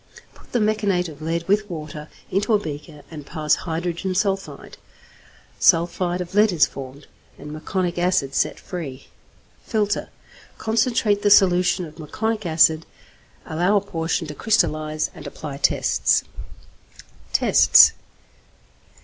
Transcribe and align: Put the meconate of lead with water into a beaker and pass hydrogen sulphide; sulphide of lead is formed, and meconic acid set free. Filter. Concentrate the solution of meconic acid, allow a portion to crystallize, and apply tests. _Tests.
Put 0.33 0.51
the 0.51 0.57
meconate 0.59 1.09
of 1.09 1.21
lead 1.21 1.47
with 1.47 1.69
water 1.69 2.09
into 2.31 2.55
a 2.55 2.59
beaker 2.59 3.03
and 3.11 3.23
pass 3.23 3.53
hydrogen 3.53 4.15
sulphide; 4.15 4.77
sulphide 5.59 6.21
of 6.21 6.33
lead 6.33 6.51
is 6.51 6.65
formed, 6.65 7.05
and 7.37 7.51
meconic 7.51 7.99
acid 7.99 8.33
set 8.33 8.59
free. 8.59 9.09
Filter. 9.63 10.09
Concentrate 10.57 11.21
the 11.21 11.29
solution 11.29 11.85
of 11.85 11.97
meconic 11.99 12.47
acid, 12.47 12.87
allow 13.45 13.75
a 13.77 13.81
portion 13.81 14.25
to 14.25 14.33
crystallize, 14.33 15.11
and 15.13 15.27
apply 15.27 15.57
tests. 15.57 16.23
_Tests. 17.31 17.91